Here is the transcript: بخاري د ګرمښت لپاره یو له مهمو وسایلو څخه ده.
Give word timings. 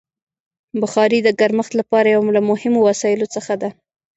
بخاري 0.81 1.19
د 1.23 1.29
ګرمښت 1.39 1.73
لپاره 1.79 2.07
یو 2.15 2.23
له 2.35 2.41
مهمو 2.49 2.79
وسایلو 2.89 3.31
څخه 3.35 3.53
ده. 3.61 3.69